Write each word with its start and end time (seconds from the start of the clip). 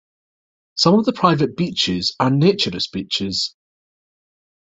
Some 0.77 0.95
of 0.97 1.05
the 1.05 1.13
private 1.13 1.55
beaches 1.55 2.15
are 2.19 2.31
naturist 2.31 2.91
beaches. 2.91 3.53